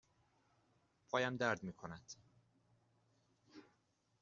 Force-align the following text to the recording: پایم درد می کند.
پایم 1.09 1.35
درد 1.37 1.63
می 1.63 1.73
کند. 1.73 2.13